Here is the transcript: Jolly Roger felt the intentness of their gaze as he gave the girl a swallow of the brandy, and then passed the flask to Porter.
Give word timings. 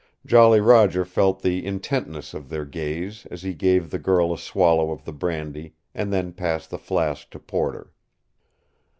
Jolly 0.25 0.59
Roger 0.59 1.05
felt 1.05 1.43
the 1.43 1.63
intentness 1.63 2.33
of 2.33 2.49
their 2.49 2.65
gaze 2.65 3.27
as 3.29 3.43
he 3.43 3.53
gave 3.53 3.91
the 3.91 3.99
girl 3.99 4.33
a 4.33 4.37
swallow 4.39 4.89
of 4.89 5.05
the 5.05 5.13
brandy, 5.13 5.75
and 5.93 6.11
then 6.11 6.33
passed 6.33 6.71
the 6.71 6.79
flask 6.79 7.29
to 7.29 7.37
Porter. 7.37 7.93